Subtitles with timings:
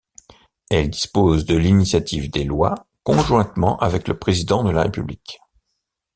[0.71, 5.39] Elle dispose de l'initiative des lois, conjointement avec le président de la République.